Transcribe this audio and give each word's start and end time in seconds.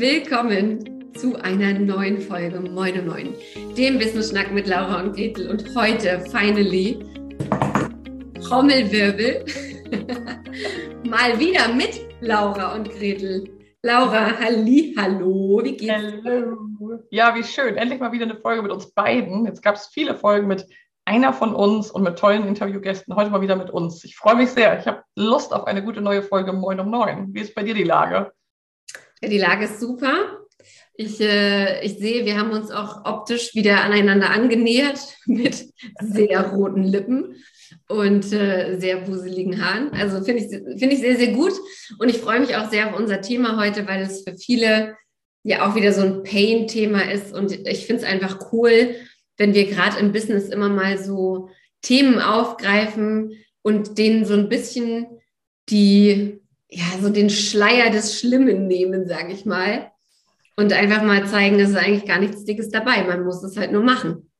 Willkommen 0.00 1.12
zu 1.12 1.36
einer 1.42 1.78
neuen 1.78 2.22
Folge 2.22 2.58
Moin 2.58 3.06
Moin, 3.06 3.34
dem 3.76 3.98
Business 3.98 4.30
Schnack 4.30 4.50
mit 4.50 4.66
Laura 4.66 5.02
und 5.02 5.14
Gretel. 5.14 5.50
Und 5.50 5.76
heute, 5.76 6.20
finally, 6.30 7.04
Trommelwirbel, 8.42 9.44
mal 11.04 11.38
wieder 11.38 11.74
mit 11.74 12.00
Laura 12.22 12.76
und 12.76 12.88
Gretel. 12.88 13.50
Laura, 13.82 14.38
halli, 14.38 14.94
hallo, 14.96 15.60
wie 15.62 15.76
geht's? 15.76 15.92
Hallo. 16.24 16.56
Ja, 17.10 17.34
wie 17.34 17.44
schön. 17.44 17.76
Endlich 17.76 18.00
mal 18.00 18.10
wieder 18.10 18.24
eine 18.24 18.36
Folge 18.36 18.62
mit 18.62 18.72
uns 18.72 18.90
beiden. 18.94 19.44
Jetzt 19.44 19.62
gab 19.62 19.74
es 19.74 19.88
viele 19.88 20.14
Folgen 20.14 20.46
mit 20.46 20.66
einer 21.04 21.34
von 21.34 21.54
uns 21.54 21.90
und 21.90 22.04
mit 22.04 22.18
tollen 22.18 22.48
Interviewgästen. 22.48 23.14
Heute 23.16 23.28
mal 23.28 23.42
wieder 23.42 23.56
mit 23.56 23.68
uns. 23.68 24.02
Ich 24.04 24.16
freue 24.16 24.36
mich 24.36 24.48
sehr. 24.48 24.78
Ich 24.78 24.86
habe 24.86 25.02
Lust 25.14 25.52
auf 25.52 25.66
eine 25.66 25.84
gute 25.84 26.00
neue 26.00 26.22
Folge 26.22 26.54
Moin 26.54 26.80
um 26.80 26.90
Neun. 26.90 27.34
Wie 27.34 27.40
ist 27.40 27.54
bei 27.54 27.62
dir 27.62 27.74
die 27.74 27.84
Lage? 27.84 28.32
Die 29.22 29.38
Lage 29.38 29.66
ist 29.66 29.80
super. 29.80 30.38
Ich, 30.94 31.20
äh, 31.20 31.84
ich 31.84 31.98
sehe, 31.98 32.24
wir 32.24 32.38
haben 32.38 32.50
uns 32.50 32.70
auch 32.70 33.04
optisch 33.04 33.54
wieder 33.54 33.82
aneinander 33.82 34.30
angenähert 34.30 34.98
mit 35.26 35.66
sehr 36.00 36.48
roten 36.48 36.82
Lippen 36.82 37.36
und 37.88 38.32
äh, 38.32 38.78
sehr 38.78 39.06
wuseligen 39.08 39.64
Haaren. 39.64 39.90
Also 39.92 40.22
finde 40.24 40.42
ich, 40.42 40.78
find 40.78 40.92
ich 40.92 41.00
sehr, 41.00 41.16
sehr 41.16 41.32
gut. 41.32 41.52
Und 41.98 42.08
ich 42.08 42.18
freue 42.18 42.40
mich 42.40 42.56
auch 42.56 42.70
sehr 42.70 42.88
auf 42.88 42.98
unser 42.98 43.20
Thema 43.20 43.56
heute, 43.56 43.86
weil 43.86 44.02
es 44.02 44.22
für 44.24 44.36
viele 44.36 44.96
ja 45.42 45.66
auch 45.66 45.74
wieder 45.74 45.92
so 45.92 46.02
ein 46.02 46.22
Pain-Thema 46.22 47.10
ist. 47.10 47.32
Und 47.32 47.66
ich 47.66 47.86
finde 47.86 48.02
es 48.02 48.08
einfach 48.08 48.52
cool, 48.52 48.94
wenn 49.36 49.54
wir 49.54 49.66
gerade 49.66 49.98
im 49.98 50.12
Business 50.12 50.48
immer 50.48 50.68
mal 50.68 50.98
so 50.98 51.48
Themen 51.82 52.18
aufgreifen 52.18 53.32
und 53.62 53.96
denen 53.96 54.24
so 54.24 54.34
ein 54.34 54.48
bisschen 54.48 55.06
die, 55.70 56.39
ja, 56.70 56.84
so 57.00 57.10
den 57.10 57.30
Schleier 57.30 57.90
des 57.90 58.18
Schlimmen 58.18 58.66
nehmen, 58.66 59.06
sage 59.06 59.32
ich 59.32 59.44
mal. 59.44 59.90
Und 60.56 60.72
einfach 60.72 61.02
mal 61.02 61.26
zeigen, 61.26 61.58
es 61.58 61.70
ist 61.70 61.76
eigentlich 61.76 62.06
gar 62.06 62.18
nichts 62.18 62.44
Dickes 62.44 62.70
dabei. 62.70 63.02
Man 63.04 63.24
muss 63.24 63.42
es 63.42 63.56
halt 63.56 63.72
nur 63.72 63.82
machen. 63.82 64.30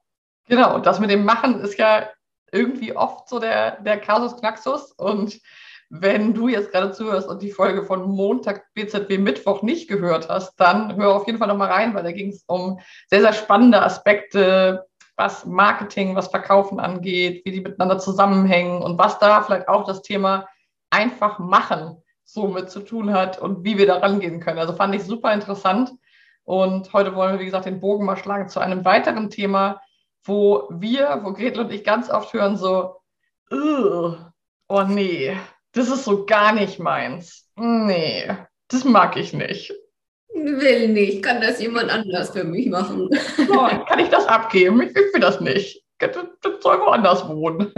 Genau, 0.48 0.78
das 0.78 1.00
mit 1.00 1.10
dem 1.10 1.24
Machen 1.24 1.60
ist 1.60 1.78
ja 1.78 2.08
irgendwie 2.52 2.94
oft 2.94 3.28
so 3.28 3.38
der, 3.38 3.80
der 3.80 3.98
Kasus 3.98 4.36
Knaxus. 4.36 4.92
Und 4.92 5.40
wenn 5.88 6.34
du 6.34 6.48
jetzt 6.48 6.72
gerade 6.72 6.92
zuhörst 6.92 7.28
und 7.28 7.42
die 7.42 7.50
Folge 7.50 7.84
von 7.84 8.08
Montag 8.08 8.66
BZW 8.74 9.18
Mittwoch 9.18 9.62
nicht 9.62 9.88
gehört 9.88 10.28
hast, 10.28 10.54
dann 10.56 10.96
hör 10.96 11.16
auf 11.16 11.26
jeden 11.26 11.38
Fall 11.38 11.48
nochmal 11.48 11.70
rein, 11.70 11.94
weil 11.94 12.04
da 12.04 12.12
ging 12.12 12.30
es 12.30 12.44
um 12.46 12.80
sehr, 13.08 13.22
sehr 13.22 13.32
spannende 13.32 13.82
Aspekte, 13.82 14.86
was 15.16 15.44
Marketing, 15.46 16.14
was 16.14 16.28
Verkaufen 16.28 16.80
angeht, 16.80 17.44
wie 17.44 17.50
die 17.50 17.60
miteinander 17.60 17.98
zusammenhängen 17.98 18.82
und 18.82 18.98
was 18.98 19.18
da 19.18 19.42
vielleicht 19.42 19.68
auch 19.68 19.84
das 19.84 20.02
Thema 20.02 20.48
einfach 20.90 21.38
machen 21.38 22.02
so 22.32 22.46
mit 22.48 22.70
zu 22.70 22.80
tun 22.80 23.12
hat 23.12 23.38
und 23.38 23.64
wie 23.64 23.78
wir 23.78 23.86
da 23.86 23.96
rangehen 23.98 24.40
können. 24.40 24.58
Also 24.58 24.72
fand 24.72 24.94
ich 24.94 25.02
super 25.02 25.32
interessant. 25.32 25.90
Und 26.44 26.92
heute 26.92 27.14
wollen 27.14 27.34
wir, 27.34 27.40
wie 27.40 27.44
gesagt, 27.46 27.66
den 27.66 27.80
Bogen 27.80 28.04
mal 28.04 28.16
schlagen 28.16 28.48
zu 28.48 28.60
einem 28.60 28.84
weiteren 28.84 29.30
Thema, 29.30 29.80
wo 30.24 30.68
wir, 30.70 31.20
wo 31.22 31.32
Gretel 31.32 31.64
und 31.64 31.72
ich 31.72 31.84
ganz 31.84 32.10
oft 32.10 32.32
hören 32.32 32.56
so, 32.56 32.96
oh 33.50 34.82
nee, 34.86 35.36
das 35.72 35.88
ist 35.88 36.04
so 36.04 36.24
gar 36.24 36.52
nicht 36.52 36.78
meins. 36.78 37.48
Nee, 37.56 38.30
das 38.68 38.84
mag 38.84 39.16
ich 39.16 39.32
nicht. 39.32 39.72
Will 40.32 40.88
nicht. 40.88 41.24
Kann 41.24 41.40
das 41.40 41.60
jemand 41.60 41.90
anders 41.90 42.30
für 42.30 42.44
mich 42.44 42.68
machen? 42.68 43.08
Oh, 43.50 43.68
kann 43.86 43.98
ich 43.98 44.08
das 44.08 44.26
abgeben? 44.26 44.82
Ich 44.82 44.94
will 44.94 45.20
das 45.20 45.40
nicht. 45.40 45.82
Das 45.98 46.16
soll 46.60 46.78
woanders 46.80 47.28
wohnen. 47.28 47.72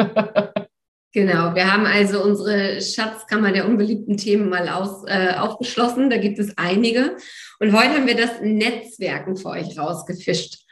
Genau, 1.15 1.55
wir 1.55 1.71
haben 1.71 1.85
also 1.85 2.23
unsere 2.23 2.81
Schatzkammer 2.81 3.53
der 3.53 3.69
unbeliebten 3.69 4.17
Themen 4.17 4.49
mal 4.49 4.69
aus, 4.69 5.05
äh, 5.07 5.35
aufgeschlossen. 5.35 6.09
Da 6.09 6.17
gibt 6.17 6.39
es 6.39 6.57
einige. 6.57 7.17
Und 7.61 7.73
heute 7.73 7.97
haben 7.97 8.07
wir 8.07 8.17
das 8.17 8.41
Netzwerken 8.41 9.37
für 9.37 9.51
euch 9.51 9.79
rausgefischt 9.79 10.63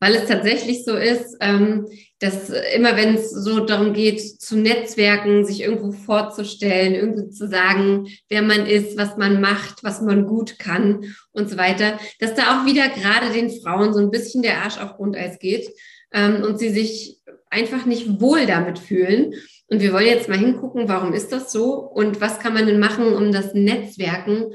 weil 0.00 0.14
es 0.14 0.26
tatsächlich 0.26 0.84
so 0.84 0.96
ist, 0.96 1.36
ähm, 1.40 1.86
dass 2.18 2.50
immer 2.74 2.96
wenn 2.96 3.14
es 3.14 3.30
so 3.30 3.60
darum 3.60 3.92
geht, 3.92 4.20
zu 4.20 4.56
Netzwerken, 4.56 5.44
sich 5.44 5.60
irgendwo 5.60 5.92
vorzustellen, 5.92 6.94
irgendwie 6.94 7.28
zu 7.28 7.46
sagen, 7.46 8.08
wer 8.28 8.42
man 8.42 8.66
ist, 8.66 8.96
was 8.96 9.18
man 9.18 9.40
macht, 9.40 9.84
was 9.84 10.00
man 10.00 10.26
gut 10.26 10.58
kann 10.58 11.14
und 11.32 11.50
so 11.50 11.56
weiter, 11.58 11.98
dass 12.18 12.34
da 12.34 12.42
auch 12.60 12.66
wieder 12.66 12.88
gerade 12.88 13.32
den 13.32 13.50
Frauen 13.62 13.92
so 13.92 14.00
ein 14.00 14.10
bisschen 14.10 14.42
der 14.42 14.62
Arsch 14.62 14.78
auf 14.78 14.96
Grundeis 14.96 15.38
geht 15.38 15.70
ähm, 16.12 16.42
und 16.42 16.58
sie 16.58 16.70
sich 16.70 17.20
einfach 17.50 17.84
nicht 17.86 18.20
wohl 18.20 18.46
damit 18.46 18.78
fühlen. 18.78 19.34
Und 19.68 19.80
wir 19.80 19.92
wollen 19.92 20.06
jetzt 20.06 20.28
mal 20.28 20.38
hingucken, 20.38 20.88
warum 20.88 21.12
ist 21.12 21.32
das 21.32 21.52
so 21.52 21.74
und 21.74 22.20
was 22.20 22.38
kann 22.40 22.54
man 22.54 22.66
denn 22.66 22.80
machen, 22.80 23.12
um 23.14 23.32
das 23.32 23.54
Netzwerken 23.54 24.52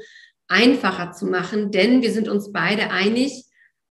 einfacher 0.48 1.12
zu 1.12 1.26
machen? 1.26 1.70
Denn 1.70 2.02
wir 2.02 2.12
sind 2.12 2.28
uns 2.28 2.52
beide 2.52 2.90
einig, 2.90 3.44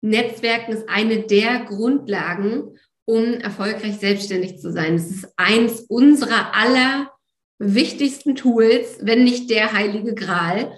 Netzwerken 0.02 0.74
ist 0.74 0.88
eine 0.90 1.20
der 1.20 1.66
Grundlagen, 1.66 2.78
um 3.06 3.34
erfolgreich 3.36 3.98
selbstständig 3.98 4.60
zu 4.60 4.72
sein. 4.72 4.96
Es 4.96 5.10
ist 5.10 5.34
eins 5.38 5.82
unserer 5.82 6.56
aller 6.56 7.12
wichtigsten 7.58 8.36
Tools, 8.36 9.00
wenn 9.02 9.24
nicht 9.24 9.50
der 9.50 9.74
heilige 9.74 10.14
Gral, 10.14 10.74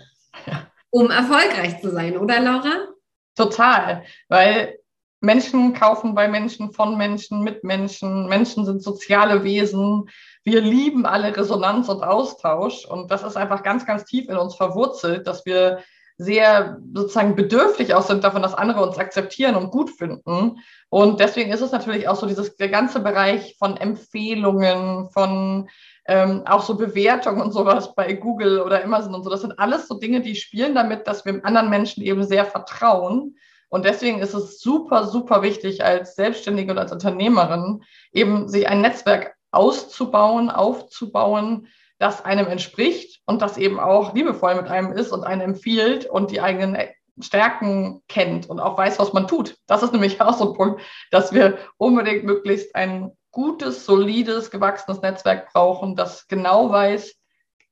um 0.89 1.09
erfolgreich 1.09 1.81
zu 1.81 1.91
sein, 1.91 2.17
oder 2.17 2.39
Laura? 2.39 2.87
Total, 3.35 4.03
weil 4.27 4.77
Menschen 5.21 5.73
kaufen 5.73 6.15
bei 6.15 6.27
Menschen, 6.27 6.71
von 6.71 6.97
Menschen, 6.97 7.43
mit 7.43 7.63
Menschen. 7.63 8.27
Menschen 8.27 8.65
sind 8.65 8.81
soziale 8.81 9.43
Wesen. 9.43 10.09
Wir 10.43 10.61
lieben 10.61 11.05
alle 11.05 11.35
Resonanz 11.35 11.89
und 11.89 12.03
Austausch. 12.03 12.85
Und 12.85 13.11
das 13.11 13.23
ist 13.23 13.35
einfach 13.35 13.63
ganz, 13.63 13.85
ganz 13.85 14.05
tief 14.05 14.29
in 14.29 14.37
uns 14.37 14.55
verwurzelt, 14.55 15.27
dass 15.27 15.45
wir 15.45 15.79
sehr 16.19 16.79
sozusagen 16.93 17.35
bedürftig 17.35 17.93
auch 17.93 18.01
sind 18.01 18.25
davon, 18.25 18.41
dass 18.41 18.53
andere 18.53 18.85
uns 18.85 18.97
akzeptieren 18.97 19.55
und 19.55 19.71
gut 19.71 19.89
finden. 19.89 20.59
Und 20.89 21.19
deswegen 21.21 21.51
ist 21.51 21.61
es 21.61 21.71
natürlich 21.71 22.09
auch 22.09 22.17
so 22.17 22.25
dieses, 22.25 22.57
der 22.57 22.67
ganze 22.67 22.99
Bereich 22.99 23.55
von 23.57 23.77
Empfehlungen, 23.77 25.09
von 25.11 25.69
ähm, 26.05 26.43
auch 26.45 26.63
so 26.63 26.75
Bewertungen 26.75 27.41
und 27.41 27.53
sowas 27.53 27.95
bei 27.95 28.13
Google 28.13 28.59
oder 28.59 28.83
Amazon 28.83 29.15
und 29.15 29.23
so. 29.23 29.29
Das 29.29 29.41
sind 29.41 29.57
alles 29.59 29.87
so 29.87 29.97
Dinge, 29.97 30.19
die 30.19 30.35
spielen 30.35 30.75
damit, 30.75 31.07
dass 31.07 31.23
wir 31.23 31.39
anderen 31.45 31.69
Menschen 31.69 32.03
eben 32.03 32.25
sehr 32.25 32.45
vertrauen. 32.45 33.37
Und 33.69 33.85
deswegen 33.85 34.19
ist 34.19 34.33
es 34.33 34.59
super, 34.59 35.05
super 35.05 35.41
wichtig 35.41 35.83
als 35.83 36.15
Selbstständige 36.15 36.71
und 36.71 36.77
als 36.77 36.91
Unternehmerin 36.91 37.83
eben 38.11 38.49
sich 38.49 38.67
ein 38.67 38.81
Netzwerk 38.81 39.35
auszubauen, 39.51 40.49
aufzubauen, 40.49 41.67
das 41.99 42.23
einem 42.25 42.47
entspricht 42.47 43.21
und 43.25 43.41
das 43.41 43.57
eben 43.57 43.79
auch 43.79 44.13
liebevoll 44.13 44.55
mit 44.55 44.67
einem 44.67 44.91
ist 44.91 45.11
und 45.11 45.23
einen 45.23 45.41
empfiehlt 45.41 46.05
und 46.05 46.31
die 46.31 46.41
eigenen 46.41 46.77
Stärken 47.19 48.01
kennt 48.07 48.49
und 48.49 48.59
auch 48.59 48.77
weiß, 48.77 48.99
was 48.99 49.13
man 49.13 49.27
tut. 49.27 49.57
Das 49.67 49.83
ist 49.83 49.91
nämlich 49.91 50.21
auch 50.21 50.33
so 50.33 50.49
ein 50.49 50.57
Punkt, 50.57 50.81
dass 51.11 51.33
wir 51.33 51.57
unbedingt 51.77 52.23
möglichst 52.23 52.73
ein 52.75 53.11
gutes, 53.31 53.85
solides, 53.85 54.49
gewachsenes 54.49 55.01
Netzwerk 55.01 55.51
brauchen, 55.51 55.95
das 55.95 56.27
genau 56.27 56.71
weiß, 56.71 57.15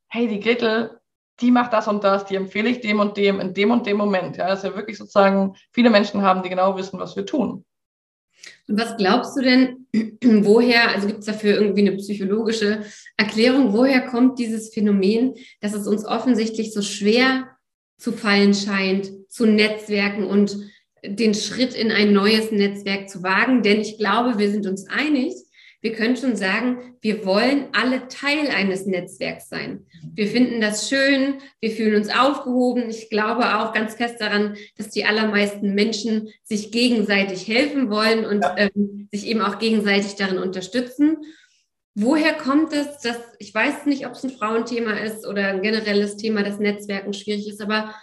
hey, 0.09 0.28
die 0.28 0.40
Gretel, 0.40 1.00
die 1.40 1.52
macht 1.52 1.74
das 1.74 1.88
und 1.88 2.03
das, 2.03 2.25
die 2.25 2.36
empfehle 2.36 2.70
ich 2.70 2.81
dem 2.81 3.00
und 3.00 3.18
dem 3.18 3.40
in 3.40 3.53
dem 3.53 3.72
und 3.72 3.86
dem 3.86 3.98
Moment. 3.98 4.38
Ja, 4.38 4.48
dass 4.48 4.64
wir 4.64 4.75
wirklich 4.75 4.98
sozusagen 4.98 5.56
viele 5.72 5.90
Menschen 5.90 6.22
haben, 6.22 6.44
die 6.44 6.50
genau 6.50 6.75
wissen, 6.78 7.00
was 7.00 7.16
wir 7.16 7.25
tun. 7.25 7.64
Und 8.68 8.80
was 8.80 8.98
glaubst 8.98 9.38
du 9.38 9.42
denn, 9.42 9.88
woher, 10.46 10.90
also 10.90 11.08
gibt 11.08 11.20
es 11.20 11.25
dafür 11.25 11.56
irgendwie 11.56 11.88
eine 11.88 11.98
psychologische 11.98 12.84
Erklärung, 13.16 13.74
woher 13.74 14.02
kommt 14.02 14.40
dieses 14.40 14.74
Phänomen, 14.74 15.36
dass 15.62 15.74
es 15.74 15.88
uns 15.88 16.06
offensichtlich 16.06 16.74
so 16.74 16.81
schwer 16.81 17.48
zu 17.98 18.12
fallen 18.12 18.54
scheint, 18.54 19.12
zu 19.30 19.46
Netzwerken 19.46 20.25
und 20.25 20.58
den 21.04 21.34
Schritt 21.34 21.74
in 21.74 21.92
ein 21.92 22.14
neues 22.14 22.52
Netzwerk 22.52 23.09
zu 23.09 23.24
wagen? 23.24 23.64
Denn 23.64 23.81
ich 23.81 23.98
glaube, 23.98 24.38
wir 24.40 24.52
sind 24.52 24.66
uns 24.66 24.88
einig, 24.88 25.34
wir 25.88 25.96
können 25.96 26.18
schon 26.18 26.36
sagen, 26.36 26.98
wir 27.00 27.25
wollen 27.25 27.68
alle 27.72 28.09
Teil 28.09 28.50
eines 28.50 28.86
Netzwerks 28.86 29.48
sein. 29.48 29.86
Wir 30.13 30.28
finden 30.28 30.60
das 30.60 30.89
schön, 30.89 31.36
wir 31.62 31.72
fühlen 31.72 31.95
uns 31.95 32.10
aufgehoben. 32.10 32.89
Ich 32.89 33.10
glaube 33.10 33.56
auch 33.56 33.72
ganz 33.72 33.95
fest 33.95 34.19
daran, 34.19 34.57
dass 34.75 34.89
die 34.89 35.06
allermeisten 35.06 35.74
Menschen 35.75 36.28
sich 36.44 36.74
gegenseitig 36.74 37.48
helfen 37.48 37.89
wollen 37.89 38.25
und 38.25 38.42
ja. 38.42 38.57
ähm, 38.57 39.07
sich 39.13 39.28
eben 39.28 39.39
auch 39.39 39.60
gegenseitig 39.60 40.16
darin 40.16 40.39
unterstützen. 40.39 41.19
Woher 41.95 42.34
kommt 42.34 42.74
es, 42.74 43.00
dass 43.00 43.19
ich 43.39 43.56
weiß 43.56 43.86
nicht, 43.86 44.06
ob 44.06 44.12
es 44.12 44.25
ein 44.25 44.31
Frauenthema 44.31 44.92
ist 44.92 45.25
oder 45.25 45.48
ein 45.48 45.62
generelles 45.62 46.18
Thema, 46.18 46.44
das 46.44 46.60
Netzwerken 46.60 47.13
schwierig 47.13 47.48
ist, 47.48 47.62
aber 47.62 47.95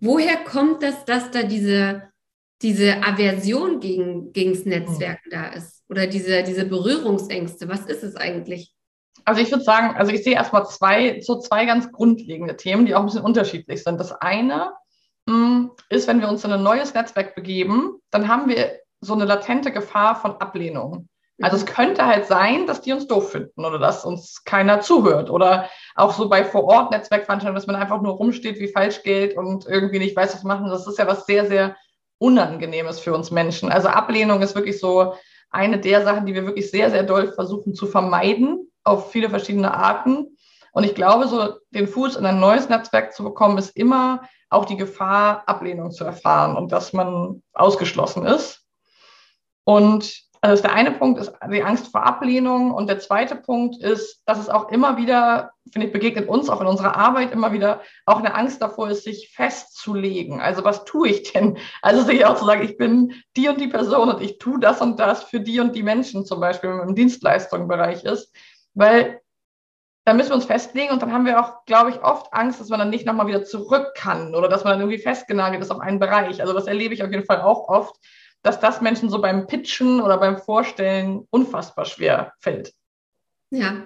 woher 0.00 0.38
kommt 0.38 0.82
es, 0.82 1.04
dass 1.04 1.30
da 1.30 1.42
diese, 1.42 2.04
diese 2.62 3.02
Aversion 3.02 3.78
gegen, 3.78 4.32
gegens 4.32 4.64
Netzwerken 4.64 5.28
da 5.30 5.48
ist? 5.48 5.79
Oder 5.90 6.06
diese, 6.06 6.42
diese 6.42 6.64
Berührungsängste? 6.64 7.68
Was 7.68 7.80
ist 7.86 8.04
es 8.04 8.16
eigentlich? 8.16 8.72
Also 9.24 9.42
ich 9.42 9.50
würde 9.50 9.64
sagen, 9.64 9.96
also 9.96 10.12
ich 10.12 10.22
sehe 10.22 10.34
erstmal 10.34 10.66
zwei, 10.66 11.20
so 11.20 11.40
zwei 11.40 11.66
ganz 11.66 11.92
grundlegende 11.92 12.56
Themen, 12.56 12.86
die 12.86 12.94
auch 12.94 13.00
ein 13.00 13.06
bisschen 13.06 13.24
unterschiedlich 13.24 13.82
sind. 13.82 13.98
Das 13.98 14.12
eine 14.12 14.72
mh, 15.26 15.34
hm, 15.34 15.70
ist, 15.90 16.08
wenn 16.08 16.20
wir 16.20 16.28
uns 16.28 16.44
in 16.44 16.52
ein 16.52 16.62
neues 16.62 16.94
Netzwerk 16.94 17.34
begeben, 17.34 18.00
dann 18.10 18.28
haben 18.28 18.48
wir 18.48 18.78
so 19.00 19.14
eine 19.14 19.24
latente 19.24 19.72
Gefahr 19.72 20.16
von 20.16 20.36
Ablehnung. 20.36 21.08
Also 21.42 21.56
es 21.56 21.66
könnte 21.66 22.04
halt 22.04 22.26
sein, 22.26 22.66
dass 22.66 22.82
die 22.82 22.92
uns 22.92 23.06
doof 23.06 23.32
finden 23.32 23.64
oder 23.64 23.78
dass 23.78 24.04
uns 24.04 24.44
keiner 24.44 24.82
zuhört 24.82 25.30
oder 25.30 25.70
auch 25.94 26.12
so 26.12 26.28
bei 26.28 26.44
Vor-Ort-Netzwerkveranstaltungen, 26.44 27.54
dass 27.54 27.66
man 27.66 27.76
einfach 27.76 28.02
nur 28.02 28.12
rumsteht 28.12 28.60
wie 28.60 28.68
Falschgeld 28.68 29.38
und 29.38 29.64
irgendwie 29.66 29.98
nicht 29.98 30.14
weiß, 30.14 30.34
was 30.34 30.44
machen. 30.44 30.68
Das 30.68 30.86
ist 30.86 30.98
ja 30.98 31.06
was 31.06 31.24
sehr, 31.24 31.46
sehr 31.46 31.76
Unangenehmes 32.18 33.00
für 33.00 33.14
uns 33.14 33.30
Menschen. 33.30 33.72
Also 33.72 33.88
Ablehnung 33.88 34.42
ist 34.42 34.54
wirklich 34.54 34.78
so 34.78 35.14
eine 35.50 35.78
der 35.78 36.04
Sachen, 36.04 36.26
die 36.26 36.34
wir 36.34 36.46
wirklich 36.46 36.70
sehr, 36.70 36.90
sehr 36.90 37.02
doll 37.02 37.32
versuchen 37.32 37.74
zu 37.74 37.86
vermeiden 37.86 38.70
auf 38.84 39.10
viele 39.10 39.28
verschiedene 39.28 39.74
Arten. 39.74 40.36
Und 40.72 40.84
ich 40.84 40.94
glaube, 40.94 41.28
so 41.28 41.54
den 41.70 41.88
Fuß 41.88 42.16
in 42.16 42.26
ein 42.26 42.40
neues 42.40 42.68
Netzwerk 42.68 43.12
zu 43.12 43.24
bekommen, 43.24 43.58
ist 43.58 43.76
immer 43.76 44.22
auch 44.48 44.64
die 44.64 44.76
Gefahr, 44.76 45.42
Ablehnung 45.46 45.90
zu 45.90 46.04
erfahren 46.04 46.56
und 46.56 46.72
dass 46.72 46.92
man 46.92 47.42
ausgeschlossen 47.52 48.24
ist. 48.26 48.64
Und 49.64 50.29
also 50.42 50.62
der 50.62 50.72
eine 50.72 50.92
Punkt 50.92 51.20
ist 51.20 51.32
die 51.52 51.62
Angst 51.62 51.88
vor 51.88 52.04
Ablehnung 52.04 52.72
und 52.72 52.88
der 52.88 52.98
zweite 52.98 53.36
Punkt 53.36 53.82
ist, 53.82 54.22
dass 54.24 54.38
es 54.38 54.48
auch 54.48 54.70
immer 54.70 54.96
wieder, 54.96 55.52
finde 55.70 55.88
ich, 55.88 55.92
begegnet 55.92 56.28
uns 56.28 56.48
auch 56.48 56.62
in 56.62 56.66
unserer 56.66 56.96
Arbeit 56.96 57.32
immer 57.32 57.52
wieder 57.52 57.82
auch 58.06 58.18
eine 58.18 58.34
Angst 58.34 58.62
davor 58.62 58.88
ist, 58.88 59.04
sich 59.04 59.32
festzulegen. 59.34 60.40
Also 60.40 60.64
was 60.64 60.84
tue 60.86 61.10
ich 61.10 61.32
denn? 61.32 61.58
Also 61.82 62.02
sich 62.02 62.24
auch 62.24 62.36
zu 62.36 62.46
sagen, 62.46 62.62
ich 62.62 62.78
bin 62.78 63.12
die 63.36 63.48
und 63.50 63.60
die 63.60 63.68
Person 63.68 64.08
und 64.08 64.22
ich 64.22 64.38
tue 64.38 64.58
das 64.58 64.80
und 64.80 64.98
das 64.98 65.24
für 65.24 65.40
die 65.40 65.60
und 65.60 65.76
die 65.76 65.82
Menschen 65.82 66.24
zum 66.24 66.40
Beispiel, 66.40 66.70
wenn 66.70 66.78
man 66.78 66.88
im 66.88 66.94
Dienstleistungsbereich 66.94 68.04
ist, 68.04 68.34
weil 68.72 69.20
dann 70.06 70.16
müssen 70.16 70.30
wir 70.30 70.36
uns 70.36 70.46
festlegen 70.46 70.92
und 70.92 71.02
dann 71.02 71.12
haben 71.12 71.26
wir 71.26 71.38
auch, 71.38 71.66
glaube 71.66 71.90
ich, 71.90 72.02
oft 72.02 72.32
Angst, 72.32 72.60
dass 72.60 72.70
man 72.70 72.78
dann 72.78 72.88
nicht 72.88 73.04
nochmal 73.04 73.26
wieder 73.26 73.44
zurück 73.44 73.92
kann 73.94 74.34
oder 74.34 74.48
dass 74.48 74.64
man 74.64 74.72
dann 74.72 74.80
irgendwie 74.80 75.02
festgenagelt 75.02 75.60
ist 75.60 75.70
auf 75.70 75.80
einen 75.80 75.98
Bereich. 75.98 76.40
Also 76.40 76.54
das 76.54 76.66
erlebe 76.66 76.94
ich 76.94 77.04
auf 77.04 77.10
jeden 77.10 77.26
Fall 77.26 77.42
auch 77.42 77.68
oft, 77.68 77.94
dass 78.42 78.60
das 78.60 78.80
Menschen 78.80 79.10
so 79.10 79.20
beim 79.20 79.46
Pitchen 79.46 80.00
oder 80.00 80.18
beim 80.18 80.38
Vorstellen 80.38 81.26
unfassbar 81.30 81.84
schwer 81.84 82.32
fällt. 82.40 82.72
Ja. 83.50 83.84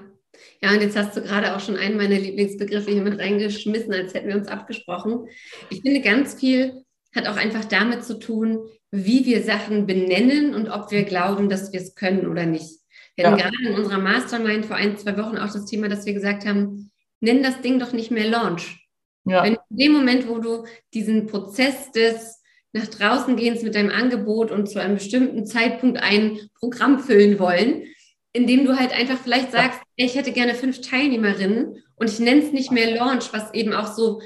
Ja, 0.60 0.72
und 0.72 0.80
jetzt 0.80 0.96
hast 0.96 1.16
du 1.16 1.22
gerade 1.22 1.54
auch 1.54 1.60
schon 1.60 1.76
einen 1.76 1.96
meiner 1.96 2.18
Lieblingsbegriffe 2.18 2.90
hier 2.90 3.02
mit 3.02 3.20
reingeschmissen, 3.20 3.92
als 3.92 4.14
hätten 4.14 4.28
wir 4.28 4.36
uns 4.36 4.48
abgesprochen. 4.48 5.28
Ich 5.70 5.82
finde, 5.82 6.00
ganz 6.00 6.34
viel 6.34 6.84
hat 7.14 7.28
auch 7.28 7.36
einfach 7.36 7.64
damit 7.64 8.04
zu 8.04 8.18
tun, 8.18 8.68
wie 8.90 9.24
wir 9.26 9.42
Sachen 9.42 9.86
benennen 9.86 10.54
und 10.54 10.68
ob 10.68 10.90
wir 10.90 11.04
glauben, 11.04 11.48
dass 11.48 11.72
wir 11.72 11.80
es 11.80 11.94
können 11.94 12.26
oder 12.26 12.46
nicht. 12.46 12.80
Wir 13.16 13.26
hatten 13.26 13.38
ja. 13.38 13.48
gerade 13.48 13.68
in 13.68 13.74
unserer 13.74 13.98
Mastermind 13.98 14.66
vor 14.66 14.76
ein, 14.76 14.96
zwei 14.96 15.16
Wochen 15.16 15.38
auch 15.38 15.52
das 15.52 15.66
Thema, 15.66 15.88
dass 15.88 16.06
wir 16.06 16.14
gesagt 16.14 16.44
haben, 16.46 16.90
nenn 17.20 17.42
das 17.42 17.60
Ding 17.60 17.78
doch 17.78 17.92
nicht 17.92 18.10
mehr 18.10 18.28
Launch. 18.28 18.88
Ja. 19.24 19.44
Wenn 19.44 19.56
in 19.70 19.76
dem 19.76 19.92
Moment, 19.92 20.28
wo 20.28 20.38
du 20.38 20.64
diesen 20.92 21.26
Prozess 21.26 21.92
des 21.92 22.42
nach 22.74 22.88
draußen 22.88 23.36
gehens 23.36 23.62
mit 23.62 23.76
deinem 23.76 23.90
Angebot 23.90 24.50
und 24.50 24.68
zu 24.68 24.80
einem 24.80 24.96
bestimmten 24.96 25.46
Zeitpunkt 25.46 26.02
ein 26.02 26.40
Programm 26.58 26.98
füllen 26.98 27.38
wollen, 27.38 27.84
indem 28.32 28.66
du 28.66 28.76
halt 28.76 28.92
einfach 28.92 29.18
vielleicht 29.22 29.52
sagst, 29.52 29.80
ich 29.94 30.16
hätte 30.16 30.32
gerne 30.32 30.54
fünf 30.54 30.80
Teilnehmerinnen 30.80 31.82
und 31.94 32.10
ich 32.10 32.18
nenne 32.18 32.42
es 32.42 32.52
nicht 32.52 32.72
mehr 32.72 32.90
Launch, 32.90 33.32
was 33.32 33.54
eben 33.54 33.72
auch 33.72 33.94
so 33.94 34.20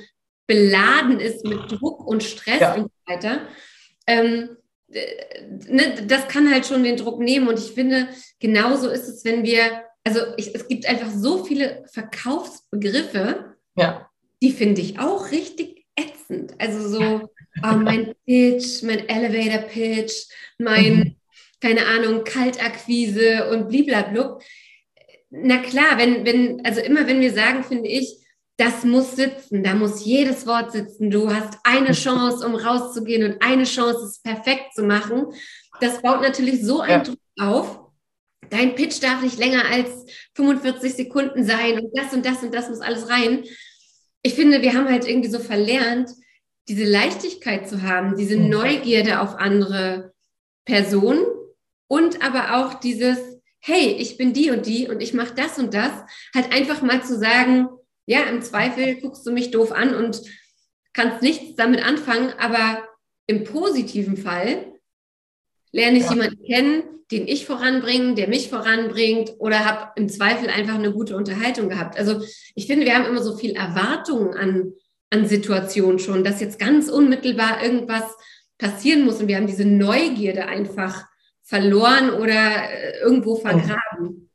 beladen 0.46 1.20
ist 1.20 1.44
mit 1.44 1.60
Druck 1.70 2.06
und 2.06 2.24
Stress 2.24 2.60
ja. 2.60 2.74
und 2.74 2.84
so 2.84 3.12
weiter. 3.12 3.42
Ähm, 4.06 4.56
ne, 4.88 6.06
das 6.06 6.26
kann 6.28 6.50
halt 6.50 6.64
schon 6.64 6.82
den 6.82 6.96
Druck 6.96 7.20
nehmen 7.20 7.48
und 7.48 7.58
ich 7.58 7.72
finde, 7.72 8.08
genauso 8.40 8.88
ist 8.88 9.08
es, 9.08 9.26
wenn 9.26 9.44
wir, 9.44 9.84
also 10.04 10.20
ich, 10.38 10.54
es 10.54 10.66
gibt 10.68 10.88
einfach 10.88 11.10
so 11.10 11.44
viele 11.44 11.84
Verkaufsbegriffe, 11.92 13.56
ja. 13.76 14.08
die 14.42 14.52
finde 14.52 14.80
ich 14.80 14.98
auch 14.98 15.30
richtig 15.32 15.84
ätzend. 15.96 16.54
Also 16.58 16.88
so, 16.88 17.28
oh, 17.62 17.76
mein 17.76 18.14
Pitch, 18.26 18.82
mein 18.82 19.08
Elevator 19.08 19.68
Pitch, 19.68 20.26
mein, 20.58 20.94
mhm. 20.94 21.16
keine 21.60 21.86
Ahnung, 21.86 22.24
Kaltakquise 22.24 23.50
und 23.50 23.68
bliblablub. 23.68 24.42
Na 25.30 25.58
klar, 25.58 25.98
wenn, 25.98 26.24
wenn, 26.24 26.64
also 26.64 26.80
immer 26.80 27.06
wenn 27.06 27.20
wir 27.20 27.32
sagen, 27.32 27.62
finde 27.64 27.88
ich, 27.88 28.16
das 28.58 28.82
muss 28.82 29.14
sitzen, 29.14 29.62
da 29.62 29.74
muss 29.74 30.04
jedes 30.04 30.44
Wort 30.46 30.72
sitzen. 30.72 31.10
Du 31.10 31.32
hast 31.32 31.58
eine 31.62 31.92
Chance, 31.92 32.44
um 32.44 32.56
rauszugehen 32.56 33.32
und 33.32 33.40
eine 33.40 33.64
Chance, 33.64 34.04
es 34.04 34.20
perfekt 34.20 34.74
zu 34.74 34.82
machen. 34.82 35.26
Das 35.80 36.02
baut 36.02 36.22
natürlich 36.22 36.64
so 36.64 36.80
einen 36.80 36.90
ja. 36.90 37.04
Druck 37.04 37.18
auf. 37.38 37.80
Dein 38.50 38.74
Pitch 38.74 39.00
darf 39.00 39.22
nicht 39.22 39.38
länger 39.38 39.64
als 39.70 40.06
45 40.34 40.94
Sekunden 40.94 41.44
sein 41.44 41.78
und 41.78 41.96
das 41.96 42.12
und 42.12 42.26
das 42.26 42.42
und 42.42 42.52
das 42.52 42.68
muss 42.68 42.80
alles 42.80 43.08
rein. 43.08 43.44
Ich 44.22 44.34
finde, 44.34 44.60
wir 44.62 44.74
haben 44.74 44.88
halt 44.88 45.06
irgendwie 45.06 45.30
so 45.30 45.38
verlernt, 45.38 46.10
diese 46.68 46.84
Leichtigkeit 46.84 47.68
zu 47.68 47.82
haben, 47.82 48.16
diese 48.16 48.36
mhm. 48.36 48.50
Neugierde 48.50 49.20
auf 49.20 49.36
andere 49.36 50.12
Personen 50.64 51.24
und 51.88 52.22
aber 52.22 52.58
auch 52.58 52.74
dieses, 52.74 53.18
hey, 53.60 53.96
ich 53.98 54.18
bin 54.18 54.32
die 54.32 54.50
und 54.50 54.66
die 54.66 54.88
und 54.88 55.02
ich 55.02 55.14
mache 55.14 55.34
das 55.34 55.58
und 55.58 55.74
das, 55.74 55.92
halt 56.34 56.52
einfach 56.52 56.82
mal 56.82 57.02
zu 57.02 57.18
sagen, 57.18 57.68
ja, 58.06 58.22
im 58.22 58.42
Zweifel 58.42 58.96
guckst 59.00 59.26
du 59.26 59.32
mich 59.32 59.50
doof 59.50 59.72
an 59.72 59.94
und 59.94 60.22
kannst 60.92 61.22
nichts 61.22 61.56
damit 61.56 61.84
anfangen, 61.84 62.32
aber 62.38 62.86
im 63.26 63.44
positiven 63.44 64.16
Fall 64.16 64.72
lerne 65.72 65.98
ich 65.98 66.04
ja. 66.04 66.12
jemanden 66.12 66.42
kennen, 66.44 66.82
den 67.10 67.26
ich 67.26 67.46
voranbringe, 67.46 68.14
der 68.14 68.28
mich 68.28 68.48
voranbringt 68.48 69.34
oder 69.38 69.64
habe 69.64 69.92
im 69.96 70.08
Zweifel 70.08 70.48
einfach 70.48 70.74
eine 70.74 70.92
gute 70.92 71.16
Unterhaltung 71.16 71.68
gehabt. 71.68 71.98
Also 71.98 72.22
ich 72.54 72.66
finde, 72.66 72.84
wir 72.84 72.94
haben 72.94 73.06
immer 73.06 73.22
so 73.22 73.36
viel 73.36 73.52
Erwartungen 73.52 74.34
an 74.34 74.72
an 75.10 75.26
Situationen 75.26 75.98
schon, 75.98 76.24
dass 76.24 76.40
jetzt 76.40 76.58
ganz 76.58 76.88
unmittelbar 76.88 77.62
irgendwas 77.62 78.04
passieren 78.58 79.04
muss 79.04 79.20
und 79.20 79.28
wir 79.28 79.36
haben 79.36 79.46
diese 79.46 79.64
Neugierde 79.64 80.46
einfach 80.46 81.06
verloren 81.42 82.10
oder 82.10 82.70
äh, 82.70 82.98
irgendwo 83.00 83.36
vergraben. 83.36 84.30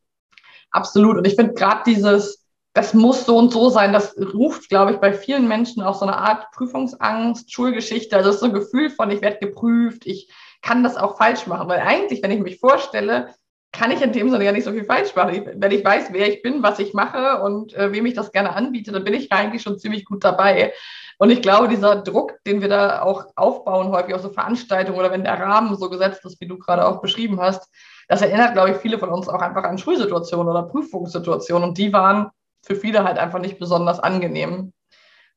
Absolut. 0.71 1.17
Und 1.17 1.27
ich 1.27 1.35
finde 1.35 1.53
gerade 1.53 1.83
dieses, 1.85 2.43
das 2.73 2.95
muss 2.95 3.25
so 3.25 3.37
und 3.37 3.51
so 3.51 3.69
sein, 3.69 3.93
das 3.93 4.15
ruft, 4.17 4.69
glaube 4.69 4.93
ich, 4.93 4.97
bei 4.97 5.13
vielen 5.13 5.47
Menschen 5.47 5.83
auch 5.83 5.99
so 5.99 6.05
eine 6.07 6.17
Art 6.17 6.49
Prüfungsangst, 6.51 7.51
Schulgeschichte. 7.51 8.15
Also 8.15 8.29
das 8.29 8.35
ist 8.37 8.41
so 8.41 8.47
ein 8.47 8.53
Gefühl 8.53 8.89
von, 8.89 9.11
ich 9.11 9.21
werde 9.21 9.45
geprüft, 9.45 10.07
ich 10.07 10.31
kann 10.63 10.83
das 10.83 10.97
auch 10.97 11.17
falsch 11.17 11.45
machen. 11.45 11.69
Weil 11.69 11.81
eigentlich, 11.81 12.23
wenn 12.23 12.31
ich 12.31 12.39
mich 12.39 12.59
vorstelle, 12.59 13.35
kann 13.73 13.91
ich 13.91 14.01
in 14.01 14.13
dem 14.13 14.29
Sinne 14.29 14.45
ja 14.45 14.51
nicht 14.51 14.63
so 14.63 14.71
viel 14.71 14.85
falsch 14.85 15.15
machen. 15.15 15.49
Wenn 15.55 15.71
ich 15.71 15.83
weiß, 15.83 16.13
wer 16.13 16.29
ich 16.29 16.41
bin, 16.43 16.61
was 16.61 16.79
ich 16.79 16.93
mache 16.93 17.41
und 17.41 17.73
äh, 17.73 17.91
wem 17.91 18.05
ich 18.05 18.13
das 18.13 18.31
gerne 18.31 18.55
anbiete, 18.55 18.91
dann 18.91 19.03
bin 19.03 19.15
ich 19.15 19.31
eigentlich 19.31 19.63
schon 19.63 19.79
ziemlich 19.79 20.05
gut 20.05 20.23
dabei. 20.23 20.73
Und 21.17 21.31
ich 21.31 21.41
glaube, 21.41 21.67
dieser 21.67 21.95
Druck, 21.97 22.37
den 22.45 22.61
wir 22.61 22.69
da 22.69 23.01
auch 23.01 23.25
aufbauen, 23.35 23.89
häufig 23.89 24.13
auf 24.13 24.21
so 24.21 24.29
Veranstaltungen 24.29 24.97
oder 24.97 25.11
wenn 25.11 25.23
der 25.23 25.39
Rahmen 25.39 25.75
so 25.75 25.89
gesetzt 25.89 26.23
ist, 26.23 26.39
wie 26.39 26.47
du 26.47 26.57
gerade 26.59 26.85
auch 26.85 27.01
beschrieben 27.01 27.41
hast, 27.41 27.67
das 28.07 28.21
erinnert, 28.21 28.53
glaube 28.53 28.71
ich, 28.71 28.77
viele 28.77 28.99
von 28.99 29.09
uns 29.09 29.27
auch 29.27 29.41
einfach 29.41 29.63
an 29.63 29.77
Schulsituationen 29.77 30.49
oder 30.49 30.63
Prüfungssituationen. 30.63 31.69
Und 31.69 31.77
die 31.77 31.91
waren 31.93 32.29
für 32.61 32.75
viele 32.75 33.03
halt 33.03 33.17
einfach 33.17 33.39
nicht 33.39 33.57
besonders 33.57 33.99
angenehm. 33.99 34.71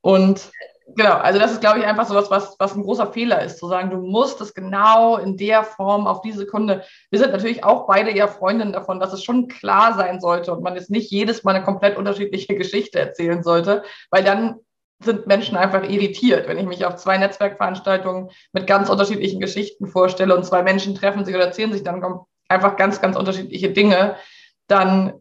Und 0.03 0.51
Genau, 0.95 1.15
also 1.15 1.41
das 1.41 1.51
ist, 1.51 1.61
glaube 1.61 1.81
ich, 1.81 1.85
einfach 1.85 2.07
so 2.07 2.15
was, 2.15 2.31
was, 2.31 2.77
ein 2.77 2.83
großer 2.83 3.13
Fehler 3.13 3.43
ist, 3.43 3.59
zu 3.59 3.67
sagen, 3.67 3.91
du 3.91 3.97
musst 3.97 4.41
es 4.41 4.55
genau 4.55 5.17
in 5.17 5.37
der 5.37 5.65
Form 5.65 6.07
auf 6.07 6.21
diese 6.21 6.47
Kunde. 6.47 6.85
Wir 7.11 7.19
sind 7.19 7.33
natürlich 7.33 7.65
auch 7.65 7.89
beide 7.89 8.11
eher 8.11 8.29
Freundinnen 8.29 8.73
davon, 8.73 9.01
dass 9.01 9.13
es 9.13 9.25
schon 9.25 9.49
klar 9.49 9.95
sein 9.95 10.21
sollte 10.21 10.53
und 10.53 10.63
man 10.63 10.77
jetzt 10.77 10.91
nicht 10.91 11.11
jedes 11.11 11.43
Mal 11.43 11.57
eine 11.57 11.65
komplett 11.65 11.97
unterschiedliche 11.97 12.55
Geschichte 12.55 13.01
erzählen 13.01 13.43
sollte, 13.43 13.83
weil 14.11 14.23
dann 14.23 14.61
sind 15.01 15.27
Menschen 15.27 15.57
einfach 15.57 15.83
irritiert. 15.83 16.49
Wenn 16.49 16.59
ich 16.59 16.67
mich 16.67 16.85
auf 16.85 16.97
zwei 16.97 17.19
Netzwerkveranstaltungen 17.19 18.31
mit 18.53 18.67
ganz 18.67 18.89
unterschiedlichen 18.89 19.41
Geschichten 19.41 19.89
vorstelle 19.89 20.37
und 20.37 20.45
zwei 20.45 20.63
Menschen 20.63 20.95
treffen 20.95 21.25
sich 21.25 21.35
oder 21.35 21.47
erzählen 21.47 21.73
sich 21.73 21.83
dann 21.83 22.21
einfach 22.49 22.77
ganz, 22.77 23.01
ganz 23.01 23.17
unterschiedliche 23.17 23.71
Dinge, 23.71 24.17
dann 24.69 25.21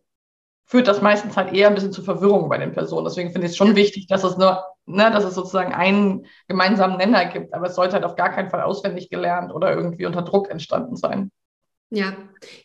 führt 0.66 0.88
das 0.88 1.02
meistens 1.02 1.36
halt 1.36 1.54
eher 1.54 1.68
ein 1.68 1.76
bisschen 1.76 1.92
zu 1.92 2.04
Verwirrung 2.04 2.50
bei 2.50 2.58
den 2.58 2.74
Personen. 2.74 3.06
Deswegen 3.06 3.32
finde 3.32 3.48
ich 3.48 3.52
es 3.52 3.58
schon 3.58 3.76
wichtig, 3.76 4.08
dass 4.08 4.24
es 4.24 4.38
nur, 4.38 4.64
ne, 4.86 5.12
dass 5.12 5.24
es 5.24 5.36
sozusagen 5.36 5.74
einen 5.74 6.26
gemeinsamen 6.48 6.98
Nenner 6.98 7.26
gibt. 7.26 7.54
Aber 7.54 7.68
es 7.68 7.76
sollte 7.76 7.94
halt 7.94 8.06
auf 8.06 8.16
gar 8.16 8.30
keinen 8.30 8.50
Fall 8.50 8.62
auswendig 8.62 9.10
gelernt 9.10 9.54
oder 9.54 9.74
irgendwie 9.74 10.06
unter 10.06 10.22
Druck 10.22 10.50
entstanden 10.50 10.96
sein. 10.96 11.32
Ja, 11.92 12.16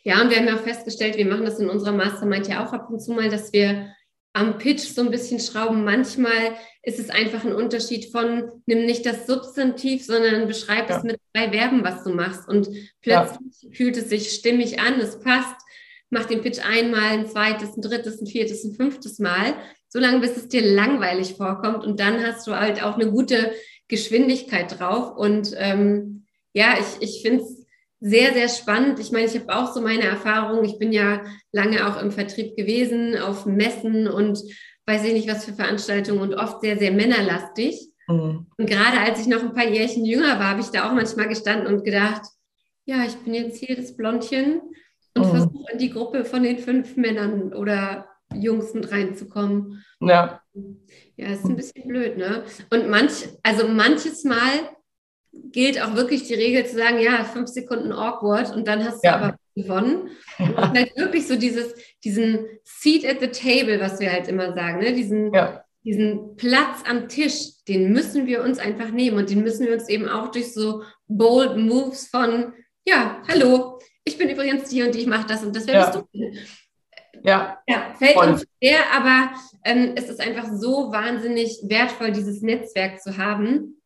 ja, 0.03 0.21
und 0.21 0.29
wir 0.29 0.37
haben 0.37 0.47
ja 0.47 0.55
auch 0.55 0.61
festgestellt, 0.61 1.15
wir 1.17 1.27
machen 1.27 1.45
das 1.45 1.59
in 1.59 1.69
unserer 1.69 1.91
Mastermind 1.91 2.47
ja 2.47 2.65
auch 2.65 2.73
ab 2.73 2.89
und 2.89 2.99
zu 2.99 3.11
mal, 3.13 3.29
dass 3.29 3.53
wir 3.53 3.93
am 4.33 4.57
Pitch 4.57 4.81
so 4.81 5.01
ein 5.01 5.11
bisschen 5.11 5.39
schrauben. 5.39 5.83
Manchmal 5.83 6.55
ist 6.83 6.99
es 6.99 7.09
einfach 7.09 7.43
ein 7.43 7.53
Unterschied 7.53 8.11
von, 8.11 8.49
nimm 8.65 8.85
nicht 8.85 9.05
das 9.05 9.27
Substantiv, 9.27 10.05
sondern 10.05 10.47
beschreib 10.47 10.89
ja. 10.89 10.97
es 10.97 11.03
mit 11.03 11.19
drei 11.33 11.51
Verben, 11.51 11.83
was 11.83 12.03
du 12.03 12.11
machst. 12.11 12.47
Und 12.47 12.67
plötzlich 13.01 13.61
ja. 13.61 13.69
fühlt 13.73 13.97
es 13.97 14.09
sich 14.09 14.31
stimmig 14.31 14.79
an, 14.79 14.99
es 14.99 15.19
passt 15.19 15.61
mach 16.11 16.25
den 16.25 16.41
Pitch 16.41 16.59
einmal, 16.63 17.11
ein 17.11 17.25
zweites, 17.25 17.75
ein 17.75 17.81
drittes, 17.81 18.21
ein 18.21 18.27
viertes, 18.27 18.63
ein 18.63 18.75
fünftes 18.75 19.17
Mal, 19.17 19.55
solange 19.91 20.19
bis 20.19 20.37
es 20.37 20.47
dir 20.47 20.65
langweilig 20.65 21.35
vorkommt 21.35 21.83
und 21.83 21.99
dann 21.99 22.25
hast 22.25 22.47
du 22.47 22.57
halt 22.57 22.81
auch 22.81 22.95
eine 22.95 23.11
gute 23.11 23.51
Geschwindigkeit 23.87 24.79
drauf 24.79 25.15
und 25.17 25.53
ähm, 25.57 26.25
ja, 26.53 26.75
ich, 26.79 27.07
ich 27.07 27.21
finde 27.21 27.43
es 27.43 27.65
sehr, 27.99 28.33
sehr 28.33 28.49
spannend. 28.49 28.99
Ich 28.99 29.11
meine, 29.11 29.25
ich 29.25 29.39
habe 29.39 29.55
auch 29.55 29.73
so 29.73 29.79
meine 29.79 30.03
Erfahrungen. 30.03 30.65
Ich 30.65 30.79
bin 30.79 30.91
ja 30.91 31.23
lange 31.51 31.87
auch 31.87 32.01
im 32.01 32.11
Vertrieb 32.11 32.57
gewesen, 32.57 33.17
auf 33.17 33.45
Messen 33.45 34.07
und 34.07 34.41
weiß 34.87 35.05
ich 35.05 35.13
nicht, 35.13 35.29
was 35.29 35.45
für 35.45 35.53
Veranstaltungen 35.53 36.19
und 36.19 36.33
oft 36.33 36.61
sehr, 36.61 36.77
sehr 36.77 36.91
männerlastig. 36.91 37.89
Mhm. 38.07 38.47
Und 38.57 38.69
gerade 38.69 38.99
als 38.99 39.21
ich 39.21 39.27
noch 39.27 39.41
ein 39.41 39.53
paar 39.53 39.67
Jährchen 39.67 40.03
jünger 40.03 40.39
war, 40.39 40.49
habe 40.49 40.61
ich 40.61 40.67
da 40.67 40.89
auch 40.89 40.93
manchmal 40.93 41.27
gestanden 41.27 41.67
und 41.67 41.85
gedacht, 41.85 42.23
ja, 42.85 43.05
ich 43.05 43.15
bin 43.17 43.35
jetzt 43.35 43.63
hier 43.63 43.75
das 43.75 43.95
Blondchen 43.95 44.61
und 45.15 45.25
mhm. 45.25 45.29
versuche 45.29 45.71
in 45.71 45.77
die 45.77 45.91
Gruppe 45.91 46.25
von 46.25 46.41
den 46.41 46.57
fünf 46.57 46.97
Männern 46.97 47.53
oder 47.53 48.07
Jungs 48.33 48.73
mit 48.73 48.91
reinzukommen. 48.91 49.83
Ja. 49.99 50.41
Ja, 51.15 51.27
ist 51.27 51.45
ein 51.45 51.55
bisschen 51.55 51.87
blöd, 51.87 52.17
ne? 52.17 52.43
Und 52.71 52.89
manch, 52.89 53.27
also 53.43 53.67
manches 53.67 54.23
Mal 54.23 54.69
gilt 55.33 55.81
auch 55.81 55.95
wirklich 55.95 56.27
die 56.27 56.33
Regel 56.33 56.65
zu 56.65 56.75
sagen, 56.75 56.99
ja, 56.99 57.23
fünf 57.23 57.49
Sekunden 57.49 57.91
awkward 57.91 58.53
und 58.55 58.67
dann 58.67 58.83
hast 58.83 59.03
du 59.03 59.07
ja. 59.07 59.15
aber 59.15 59.37
gewonnen. 59.55 60.09
Und 60.39 60.57
halt 60.57 60.95
wirklich 60.97 61.27
so 61.27 61.35
dieses, 61.35 61.73
diesen 62.03 62.45
Seat 62.63 63.05
at 63.05 63.19
the 63.19 63.27
table, 63.27 63.79
was 63.79 63.99
wir 63.99 64.11
halt 64.11 64.27
immer 64.27 64.53
sagen, 64.53 64.79
ne? 64.79 64.93
diesen, 64.93 65.33
ja. 65.33 65.63
diesen 65.83 66.35
Platz 66.35 66.83
am 66.87 67.07
Tisch, 67.07 67.63
den 67.67 67.91
müssen 67.91 68.27
wir 68.27 68.43
uns 68.43 68.59
einfach 68.59 68.91
nehmen 68.91 69.17
und 69.17 69.29
den 69.29 69.43
müssen 69.43 69.65
wir 69.65 69.73
uns 69.73 69.89
eben 69.89 70.09
auch 70.09 70.31
durch 70.31 70.53
so 70.53 70.83
bold 71.07 71.57
Moves 71.57 72.07
von, 72.07 72.53
ja, 72.85 73.21
hallo, 73.27 73.79
ich 74.03 74.17
bin 74.17 74.29
übrigens 74.29 74.69
die 74.69 74.83
und 74.83 74.95
die, 74.95 75.01
ich 75.01 75.07
mache 75.07 75.27
das 75.27 75.43
und 75.43 75.55
das, 75.55 75.67
wer 75.67 75.75
ja. 75.75 75.85
bist 75.85 76.05
du? 76.13 76.39
Ja. 77.23 77.61
ja, 77.67 77.93
fällt 77.97 78.13
Voll. 78.13 78.27
uns 78.29 78.45
schwer, 78.57 78.79
aber 78.93 79.31
ähm, 79.63 79.93
es 79.95 80.09
ist 80.09 80.19
einfach 80.19 80.47
so 80.53 80.91
wahnsinnig 80.91 81.59
wertvoll, 81.63 82.11
dieses 82.11 82.41
Netzwerk 82.41 83.01
zu 83.01 83.17
haben, 83.17 83.81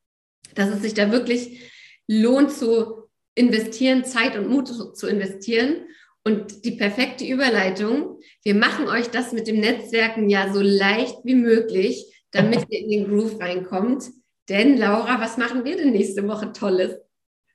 dass 0.53 0.70
es 0.70 0.82
sich 0.82 0.94
da 0.94 1.12
wirklich 1.12 1.72
lohnt 2.08 2.51
zu 2.51 3.10
investieren, 3.36 4.05
Zeit 4.05 4.38
und 4.38 4.50
Mut 4.50 4.67
zu 4.67 5.08
investieren. 5.08 5.88
Und 6.24 6.65
die 6.65 6.72
perfekte 6.72 7.25
Überleitung, 7.25 8.20
wir 8.44 8.55
machen 8.55 8.88
euch 8.88 9.10
das 9.10 9.32
mit 9.32 9.48
dem 9.48 9.60
Netzwerken 9.60 10.29
ja 10.29 10.51
so 10.51 10.62
leicht 10.62 11.17
wie 11.24 11.36
möglich, 11.36 12.25
damit 12.32 12.65
ihr 12.70 12.79
in 12.79 12.89
den 12.89 13.08
Groove 13.08 13.39
reinkommt. 13.39 14.05
Denn 14.50 14.77
Laura, 14.77 15.20
was 15.20 15.38
machen 15.38 15.65
wir 15.65 15.77
denn 15.77 15.91
nächste 15.91 16.27
Woche 16.27 16.51
Tolles? 16.51 16.96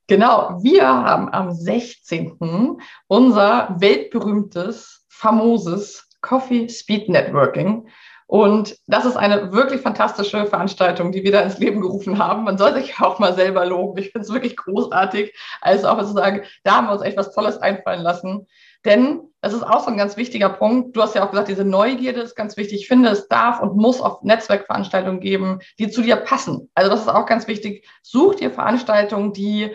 Genau, 0.07 0.59
wir 0.63 0.87
haben 0.87 1.29
am 1.29 1.53
16. 1.53 2.79
unser 3.07 3.77
weltberühmtes, 3.79 5.00
famoses 5.21 6.09
Coffee 6.23 6.69
Speed 6.69 7.09
Networking. 7.09 7.87
Und 8.27 8.77
das 8.87 9.05
ist 9.05 9.17
eine 9.17 9.53
wirklich 9.53 9.81
fantastische 9.81 10.47
Veranstaltung, 10.47 11.11
die 11.11 11.25
wir 11.25 11.33
da 11.33 11.41
ins 11.41 11.59
Leben 11.59 11.81
gerufen 11.81 12.19
haben. 12.19 12.45
Man 12.45 12.59
soll 12.59 12.75
sich 12.75 13.01
auch 13.01 13.19
mal 13.19 13.35
selber 13.35 13.67
loben. 13.67 13.99
Ich 13.99 14.13
finde 14.13 14.25
es 14.25 14.33
wirklich 14.33 14.57
großartig. 14.57 15.37
Also 15.61 15.89
auch 15.89 15.99
zu 15.99 16.13
sagen, 16.13 16.43
da 16.63 16.77
haben 16.77 16.87
wir 16.87 16.93
uns 16.93 17.03
echt 17.03 17.17
was 17.17 17.35
Tolles 17.35 17.59
einfallen 17.59 18.03
lassen. 18.03 18.47
Denn 18.85 19.21
das 19.43 19.53
ist 19.53 19.65
auch 19.65 19.81
so 19.81 19.91
ein 19.91 19.97
ganz 19.97 20.17
wichtiger 20.17 20.49
Punkt. 20.49 20.97
Du 20.97 21.03
hast 21.03 21.15
ja 21.15 21.25
auch 21.25 21.31
gesagt, 21.31 21.49
diese 21.49 21.65
Neugierde 21.65 22.21
ist 22.21 22.37
ganz 22.37 22.57
wichtig. 22.57 22.83
Ich 22.83 22.89
finde, 22.89 23.11
es 23.11 23.27
darf 23.29 23.61
und 23.61 23.77
muss 23.77 24.01
auch 24.01 24.23
Netzwerkveranstaltungen 24.23 25.21
geben, 25.21 25.59
die 25.79 25.91
zu 25.91 26.01
dir 26.01 26.17
passen. 26.17 26.71
Also 26.75 26.89
das 26.89 27.01
ist 27.01 27.09
auch 27.09 27.27
ganz 27.27 27.49
wichtig. 27.49 27.85
Such 28.03 28.37
dir 28.37 28.53
Veranstaltungen, 28.53 29.33
die 29.33 29.73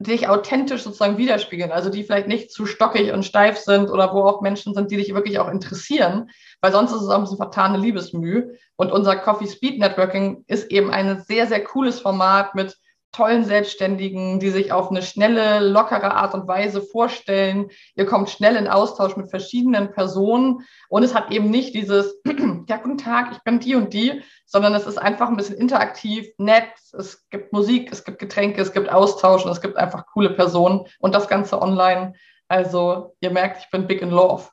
dich 0.00 0.28
authentisch 0.28 0.82
sozusagen 0.82 1.18
widerspiegeln, 1.18 1.70
also 1.70 1.90
die 1.90 2.04
vielleicht 2.04 2.26
nicht 2.26 2.50
zu 2.50 2.64
stockig 2.64 3.12
und 3.12 3.22
steif 3.22 3.58
sind 3.58 3.90
oder 3.90 4.14
wo 4.14 4.22
auch 4.22 4.40
Menschen 4.40 4.72
sind, 4.72 4.90
die 4.90 4.96
dich 4.96 5.14
wirklich 5.14 5.38
auch 5.38 5.48
interessieren, 5.48 6.30
weil 6.62 6.72
sonst 6.72 6.92
ist 6.92 7.02
es 7.02 7.08
auch 7.08 7.16
ein 7.16 7.20
bisschen 7.20 7.36
vertane 7.36 7.76
Liebesmüh. 7.76 8.56
Und 8.76 8.92
unser 8.92 9.16
Coffee 9.16 9.46
Speed 9.46 9.78
Networking 9.78 10.44
ist 10.46 10.70
eben 10.70 10.90
ein 10.90 11.20
sehr, 11.20 11.46
sehr 11.46 11.62
cooles 11.62 12.00
Format 12.00 12.54
mit 12.54 12.78
tollen 13.12 13.44
Selbstständigen, 13.44 14.38
die 14.38 14.50
sich 14.50 14.72
auf 14.72 14.90
eine 14.90 15.02
schnelle, 15.02 15.60
lockere 15.60 16.14
Art 16.14 16.34
und 16.34 16.46
Weise 16.46 16.80
vorstellen. 16.80 17.70
Ihr 17.96 18.06
kommt 18.06 18.30
schnell 18.30 18.56
in 18.56 18.68
Austausch 18.68 19.16
mit 19.16 19.30
verschiedenen 19.30 19.92
Personen 19.92 20.66
und 20.88 21.02
es 21.02 21.14
hat 21.14 21.30
eben 21.32 21.50
nicht 21.50 21.74
dieses, 21.74 22.20
ja, 22.68 22.76
guten 22.76 22.98
Tag, 22.98 23.32
ich 23.32 23.42
bin 23.42 23.58
die 23.58 23.74
und 23.74 23.92
die, 23.92 24.22
sondern 24.46 24.74
es 24.74 24.86
ist 24.86 24.98
einfach 24.98 25.28
ein 25.28 25.36
bisschen 25.36 25.56
interaktiv, 25.56 26.28
nett, 26.38 26.68
es 26.92 27.28
gibt 27.30 27.52
Musik, 27.52 27.90
es 27.90 28.04
gibt 28.04 28.18
Getränke, 28.18 28.62
es 28.62 28.72
gibt 28.72 28.90
Austausch 28.90 29.44
und 29.44 29.50
es 29.50 29.60
gibt 29.60 29.76
einfach 29.76 30.06
coole 30.06 30.30
Personen 30.30 30.86
und 31.00 31.14
das 31.14 31.28
Ganze 31.28 31.60
online. 31.60 32.14
Also 32.48 33.16
ihr 33.20 33.30
merkt, 33.30 33.64
ich 33.64 33.70
bin 33.70 33.86
big 33.86 34.02
in 34.02 34.10
love. 34.10 34.48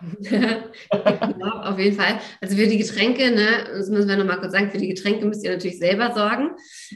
genau, 0.20 1.60
auf 1.62 1.78
jeden 1.78 1.96
Fall. 1.96 2.20
Also 2.40 2.56
für 2.56 2.66
die 2.66 2.78
Getränke, 2.78 3.30
ne, 3.30 3.66
das 3.72 3.88
müssen 3.88 4.08
wir 4.08 4.16
nochmal 4.16 4.38
kurz 4.38 4.52
sagen, 4.52 4.70
für 4.70 4.78
die 4.78 4.88
Getränke 4.88 5.26
müsst 5.26 5.44
ihr 5.44 5.52
natürlich 5.52 5.78
selber 5.78 6.14
sorgen. 6.14 6.50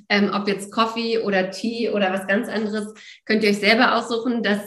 Ähm, 0.09 0.31
ob 0.33 0.49
jetzt 0.49 0.71
Coffee 0.71 1.19
oder 1.19 1.51
Tee 1.51 1.91
oder 1.91 2.13
was 2.13 2.27
ganz 2.27 2.49
anderes, 2.49 2.95
könnt 3.25 3.43
ihr 3.43 3.51
euch 3.51 3.59
selber 3.59 3.97
aussuchen. 3.97 4.43
Das 4.43 4.61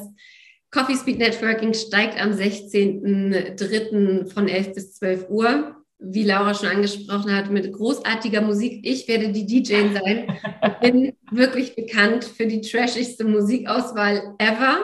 Coffee 0.72 0.96
Speed 0.96 1.20
Networking 1.20 1.74
steigt 1.74 2.22
am 2.22 2.32
16.03. 2.32 4.32
von 4.32 4.50
11 4.50 4.74
bis 4.74 4.94
12 4.96 5.30
Uhr. 5.30 5.76
Wie 5.98 6.24
Laura 6.24 6.54
schon 6.54 6.68
angesprochen 6.68 7.34
hat, 7.34 7.50
mit 7.50 7.72
großartiger 7.72 8.42
Musik. 8.42 8.86
Ich 8.86 9.08
werde 9.08 9.32
die 9.32 9.46
DJ 9.46 9.94
sein. 9.94 10.28
Ich 10.62 10.74
bin 10.82 11.14
wirklich 11.32 11.78
bekannt 11.78 12.26
für 12.26 12.48
die 12.48 12.60
trashigste 12.60 13.24
Musikauswahl 13.24 14.36
ever. 14.38 14.84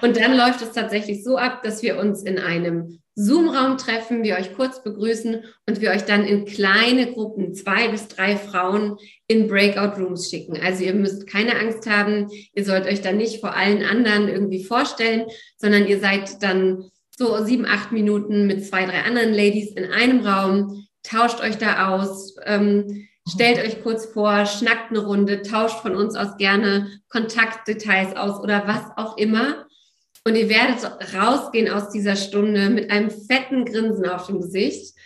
Und 0.00 0.16
dann 0.16 0.36
läuft 0.36 0.62
es 0.62 0.72
tatsächlich 0.72 1.24
so 1.24 1.36
ab, 1.36 1.62
dass 1.62 1.82
wir 1.82 1.98
uns 1.98 2.22
in 2.22 2.38
einem 2.38 3.00
Zoom-Raum 3.16 3.78
treffen, 3.78 4.24
wir 4.24 4.36
euch 4.36 4.54
kurz 4.54 4.82
begrüßen 4.82 5.44
und 5.68 5.80
wir 5.80 5.90
euch 5.90 6.04
dann 6.04 6.24
in 6.24 6.44
kleine 6.46 7.12
Gruppen, 7.12 7.54
zwei 7.54 7.88
bis 7.88 8.08
drei 8.08 8.36
Frauen, 8.36 8.96
in 9.28 9.46
Breakout-Rooms 9.46 10.28
schicken. 10.28 10.58
Also 10.60 10.82
ihr 10.82 10.94
müsst 10.94 11.28
keine 11.28 11.56
Angst 11.56 11.88
haben, 11.88 12.28
ihr 12.54 12.64
sollt 12.64 12.86
euch 12.86 13.02
dann 13.02 13.16
nicht 13.16 13.40
vor 13.40 13.54
allen 13.54 13.84
anderen 13.84 14.28
irgendwie 14.28 14.64
vorstellen, 14.64 15.26
sondern 15.58 15.86
ihr 15.86 16.00
seid 16.00 16.42
dann 16.42 16.90
so 17.16 17.44
sieben, 17.44 17.66
acht 17.66 17.92
Minuten 17.92 18.48
mit 18.48 18.66
zwei, 18.66 18.84
drei 18.84 19.02
anderen 19.02 19.32
Ladies 19.32 19.72
in 19.72 19.84
einem 19.84 20.26
Raum, 20.26 20.86
tauscht 21.04 21.40
euch 21.40 21.56
da 21.58 21.94
aus, 21.94 22.34
ähm, 22.44 23.06
stellt 23.28 23.58
euch 23.58 23.82
kurz 23.84 24.06
vor, 24.06 24.44
schnackt 24.46 24.90
eine 24.90 25.00
Runde, 25.00 25.42
tauscht 25.42 25.78
von 25.80 25.94
uns 25.94 26.16
aus 26.16 26.36
gerne 26.36 26.88
Kontaktdetails 27.08 28.16
aus 28.16 28.40
oder 28.40 28.66
was 28.66 28.82
auch 28.96 29.16
immer. 29.16 29.66
Und 30.26 30.36
ihr 30.36 30.48
werdet 30.48 30.82
rausgehen 31.14 31.70
aus 31.70 31.90
dieser 31.90 32.16
Stunde 32.16 32.70
mit 32.70 32.90
einem 32.90 33.10
fetten 33.10 33.66
Grinsen 33.66 34.08
auf 34.08 34.26
dem 34.26 34.40
Gesicht, 34.40 34.96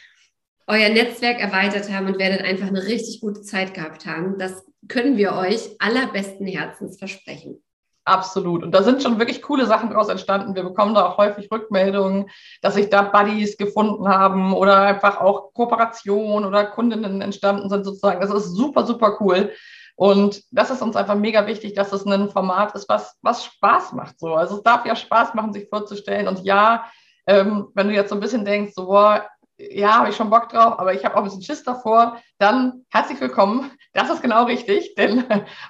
euer 0.68 0.90
Netzwerk 0.90 1.40
erweitert 1.40 1.90
haben 1.90 2.06
und 2.06 2.18
werdet 2.18 2.42
einfach 2.42 2.68
eine 2.68 2.84
richtig 2.84 3.20
gute 3.20 3.42
Zeit 3.42 3.74
gehabt 3.74 4.06
haben. 4.06 4.38
Das 4.38 4.64
können 4.86 5.16
wir 5.16 5.32
euch 5.32 5.70
allerbesten 5.80 6.46
Herzens 6.46 6.98
versprechen. 6.98 7.60
Absolut. 8.04 8.62
Und 8.62 8.72
da 8.72 8.82
sind 8.82 9.02
schon 9.02 9.18
wirklich 9.18 9.42
coole 9.42 9.66
Sachen 9.66 9.90
daraus 9.90 10.08
entstanden. 10.08 10.54
Wir 10.54 10.62
bekommen 10.62 10.94
da 10.94 11.06
auch 11.06 11.18
häufig 11.18 11.50
Rückmeldungen, 11.50 12.30
dass 12.62 12.74
sich 12.74 12.88
da 12.88 13.02
Buddies 13.02 13.58
gefunden 13.58 14.08
haben 14.08 14.54
oder 14.54 14.82
einfach 14.82 15.20
auch 15.20 15.52
Kooperationen 15.52 16.48
oder 16.48 16.64
Kundinnen 16.64 17.20
entstanden 17.20 17.68
sind 17.68 17.84
sozusagen. 17.84 18.20
Das 18.20 18.30
ist 18.30 18.54
super, 18.54 18.86
super 18.86 19.18
cool. 19.20 19.52
Und 19.98 20.44
das 20.52 20.70
ist 20.70 20.80
uns 20.80 20.94
einfach 20.94 21.16
mega 21.16 21.48
wichtig, 21.48 21.74
dass 21.74 21.92
es 21.92 22.06
ein 22.06 22.30
Format 22.30 22.72
ist, 22.76 22.88
was, 22.88 23.16
was 23.20 23.44
Spaß 23.44 23.94
macht. 23.94 24.20
So. 24.20 24.36
Also 24.36 24.58
es 24.58 24.62
darf 24.62 24.86
ja 24.86 24.94
Spaß 24.94 25.34
machen, 25.34 25.52
sich 25.52 25.68
vorzustellen. 25.68 26.28
Und 26.28 26.44
ja, 26.44 26.88
ähm, 27.26 27.66
wenn 27.74 27.88
du 27.88 27.94
jetzt 27.94 28.10
so 28.10 28.14
ein 28.14 28.20
bisschen 28.20 28.44
denkst, 28.44 28.74
so, 28.76 28.86
boah, 28.86 29.26
ja, 29.58 29.98
habe 29.98 30.10
ich 30.10 30.16
schon 30.16 30.30
Bock 30.30 30.50
drauf, 30.50 30.78
aber 30.78 30.94
ich 30.94 31.04
habe 31.04 31.16
auch 31.16 31.18
ein 31.18 31.24
bisschen 31.24 31.42
Schiss 31.42 31.64
davor, 31.64 32.22
dann 32.38 32.86
herzlich 32.90 33.20
willkommen. 33.20 33.72
Das 33.92 34.08
ist 34.08 34.22
genau 34.22 34.44
richtig, 34.44 34.94
denn 34.98 35.24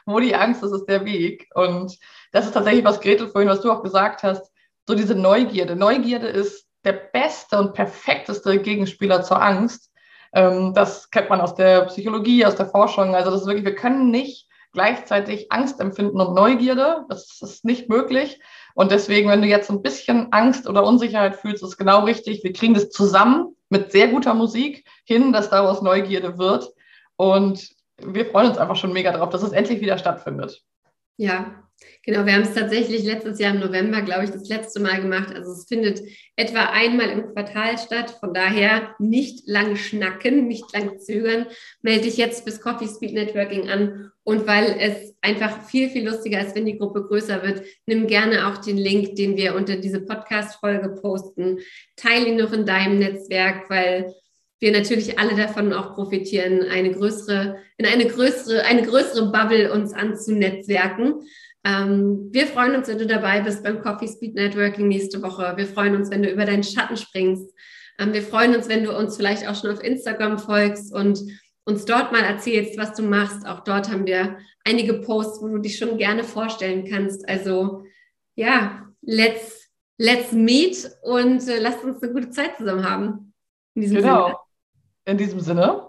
wo 0.04 0.20
die 0.20 0.34
Angst 0.34 0.62
ist, 0.62 0.72
ist 0.72 0.84
der 0.90 1.06
Weg. 1.06 1.48
Und 1.54 1.96
das 2.32 2.44
ist 2.44 2.52
tatsächlich, 2.52 2.84
was 2.84 3.00
Gretel 3.00 3.28
vorhin, 3.28 3.48
was 3.48 3.62
du 3.62 3.72
auch 3.72 3.82
gesagt 3.82 4.24
hast, 4.24 4.52
so 4.86 4.94
diese 4.94 5.14
Neugierde. 5.14 5.74
Neugierde 5.74 6.26
ist 6.26 6.68
der 6.84 6.92
beste 6.92 7.58
und 7.58 7.72
perfekteste 7.72 8.58
Gegenspieler 8.58 9.22
zur 9.22 9.42
Angst. 9.42 9.87
Ähm, 10.32 10.74
das 10.74 11.10
kennt 11.10 11.30
man 11.30 11.40
aus 11.40 11.54
der 11.54 11.82
Psychologie, 11.86 12.44
aus 12.44 12.56
der 12.56 12.66
Forschung. 12.66 13.14
Also 13.14 13.30
das 13.30 13.42
ist 13.42 13.46
wirklich, 13.46 13.64
wir 13.64 13.74
können 13.74 14.10
nicht 14.10 14.48
gleichzeitig 14.72 15.50
Angst 15.50 15.80
empfinden 15.80 16.20
und 16.20 16.34
Neugierde. 16.34 17.04
Das 17.08 17.40
ist 17.42 17.64
nicht 17.64 17.88
möglich. 17.88 18.40
Und 18.74 18.92
deswegen, 18.92 19.28
wenn 19.28 19.42
du 19.42 19.48
jetzt 19.48 19.70
ein 19.70 19.82
bisschen 19.82 20.32
Angst 20.32 20.68
oder 20.68 20.84
Unsicherheit 20.84 21.36
fühlst, 21.36 21.62
ist 21.62 21.78
genau 21.78 22.04
richtig. 22.04 22.44
Wir 22.44 22.52
kriegen 22.52 22.74
das 22.74 22.90
zusammen 22.90 23.56
mit 23.70 23.92
sehr 23.92 24.08
guter 24.08 24.34
Musik 24.34 24.86
hin, 25.04 25.32
dass 25.32 25.50
daraus 25.50 25.82
Neugierde 25.82 26.38
wird. 26.38 26.72
Und 27.16 27.70
wir 27.96 28.26
freuen 28.26 28.50
uns 28.50 28.58
einfach 28.58 28.76
schon 28.76 28.92
mega 28.92 29.12
drauf, 29.12 29.30
dass 29.30 29.42
es 29.42 29.52
endlich 29.52 29.80
wieder 29.80 29.98
stattfindet. 29.98 30.62
Ja, 31.16 31.67
Genau, 32.04 32.24
wir 32.24 32.34
haben 32.34 32.42
es 32.42 32.54
tatsächlich 32.54 33.04
letztes 33.04 33.38
Jahr 33.38 33.54
im 33.54 33.60
November, 33.60 34.02
glaube 34.02 34.24
ich, 34.24 34.30
das 34.30 34.48
letzte 34.48 34.80
Mal 34.80 35.00
gemacht. 35.00 35.34
Also 35.34 35.52
es 35.52 35.66
findet 35.66 36.00
etwa 36.36 36.64
einmal 36.70 37.10
im 37.10 37.32
Quartal 37.32 37.78
statt. 37.78 38.16
Von 38.18 38.32
daher 38.32 38.94
nicht 38.98 39.46
lang 39.46 39.76
schnacken, 39.76 40.48
nicht 40.48 40.72
lang 40.72 40.98
zögern. 40.98 41.46
Melde 41.82 42.04
dich 42.04 42.16
jetzt 42.16 42.44
bis 42.44 42.60
Coffee 42.60 42.88
Speed 42.88 43.12
Networking 43.12 43.68
an. 43.68 44.10
Und 44.24 44.46
weil 44.46 44.76
es 44.78 45.14
einfach 45.20 45.68
viel, 45.68 45.90
viel 45.90 46.08
lustiger 46.08 46.40
ist, 46.40 46.56
wenn 46.56 46.66
die 46.66 46.78
Gruppe 46.78 47.04
größer 47.06 47.42
wird, 47.42 47.62
nimm 47.86 48.06
gerne 48.06 48.48
auch 48.48 48.58
den 48.58 48.76
Link, 48.76 49.16
den 49.16 49.36
wir 49.36 49.54
unter 49.54 49.76
diese 49.76 50.00
Podcast-Folge 50.00 51.00
posten. 51.00 51.58
Teile 51.96 52.28
ihn 52.28 52.36
noch 52.36 52.52
in 52.52 52.66
deinem 52.66 52.98
Netzwerk, 52.98 53.68
weil 53.70 54.14
wir 54.60 54.72
natürlich 54.72 55.18
alle 55.18 55.36
davon 55.36 55.72
auch 55.72 55.94
profitieren, 55.94 56.62
eine 56.68 56.90
größere, 56.90 57.58
in 57.76 57.86
eine 57.86 58.06
größere, 58.06 58.64
eine 58.64 58.82
größere 58.82 59.30
Bubble 59.30 59.72
uns 59.72 59.92
anzunetzwerken. 59.92 61.22
Ähm, 61.68 62.28
wir 62.32 62.46
freuen 62.46 62.74
uns, 62.74 62.88
wenn 62.88 62.98
du 62.98 63.06
dabei 63.06 63.40
bist 63.40 63.62
beim 63.62 63.82
Coffee 63.82 64.08
Speed 64.08 64.34
Networking 64.34 64.88
nächste 64.88 65.22
Woche. 65.22 65.52
Wir 65.56 65.66
freuen 65.66 65.94
uns, 65.96 66.10
wenn 66.10 66.22
du 66.22 66.30
über 66.30 66.46
deinen 66.46 66.64
Schatten 66.64 66.96
springst. 66.96 67.52
Ähm, 67.98 68.14
wir 68.14 68.22
freuen 68.22 68.56
uns, 68.56 68.68
wenn 68.68 68.84
du 68.84 68.96
uns 68.96 69.16
vielleicht 69.16 69.46
auch 69.46 69.54
schon 69.54 69.70
auf 69.70 69.84
Instagram 69.84 70.38
folgst 70.38 70.94
und 70.94 71.20
uns 71.64 71.84
dort 71.84 72.10
mal 72.10 72.22
erzählst, 72.22 72.78
was 72.78 72.94
du 72.94 73.02
machst. 73.02 73.46
Auch 73.46 73.64
dort 73.64 73.90
haben 73.90 74.06
wir 74.06 74.38
einige 74.64 74.94
Posts, 74.94 75.42
wo 75.42 75.48
du 75.48 75.58
dich 75.58 75.76
schon 75.76 75.98
gerne 75.98 76.24
vorstellen 76.24 76.88
kannst. 76.88 77.28
Also 77.28 77.84
ja, 78.34 78.86
let's 79.02 79.68
let's 79.98 80.32
meet 80.32 80.90
und 81.02 81.46
äh, 81.48 81.58
lasst 81.58 81.84
uns 81.84 82.02
eine 82.02 82.12
gute 82.12 82.30
Zeit 82.30 82.56
zusammen 82.56 82.88
haben. 82.88 83.34
In 83.74 83.82
diesem 83.82 83.98
genau. 83.98 84.26
Sinne. 84.26 84.38
In 85.04 85.18
diesem 85.18 85.40
Sinne. 85.40 85.88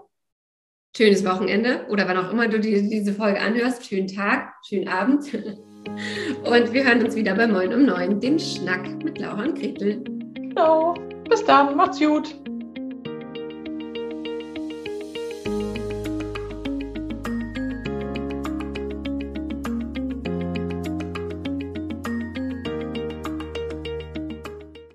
Schönes 0.94 1.24
Wochenende 1.24 1.86
oder 1.88 2.06
wann 2.06 2.18
auch 2.18 2.30
immer 2.32 2.48
du 2.48 2.60
die, 2.60 2.90
diese 2.90 3.14
Folge 3.14 3.40
anhörst. 3.40 3.86
Schönen 3.86 4.08
Tag, 4.08 4.52
schönen 4.66 4.88
Abend. 4.88 5.24
Und 6.44 6.72
wir 6.72 6.84
hören 6.84 7.02
uns 7.04 7.14
wieder 7.16 7.34
bei 7.34 7.46
Moin 7.46 7.72
um 7.72 7.84
Neun, 7.84 8.20
dem 8.20 8.38
Schnack 8.38 9.02
mit 9.04 9.18
Laura 9.18 9.44
und 9.44 9.58
Gretel. 9.58 10.02
Genau. 10.34 10.94
Bis 11.28 11.44
dann. 11.44 11.76
Macht's 11.76 11.98
gut. 11.98 12.34